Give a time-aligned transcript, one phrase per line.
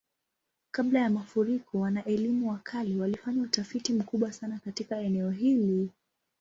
[0.71, 5.89] Kabla ya mafuriko, wana-elimu wa kale walifanya utafiti mkubwa sana katika eneo hili.